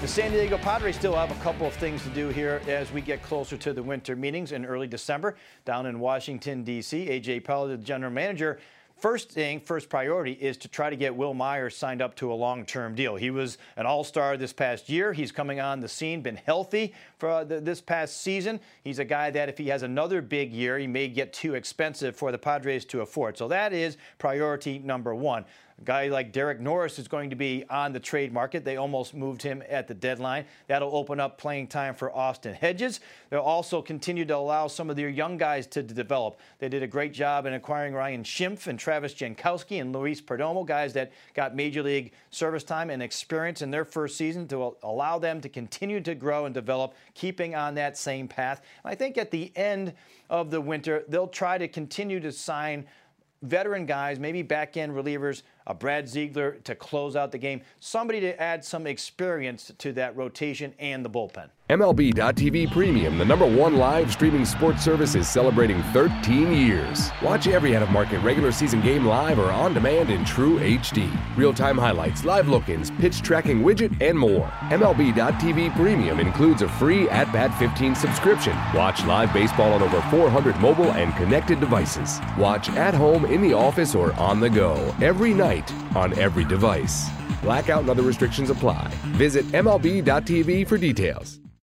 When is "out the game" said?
57.14-57.60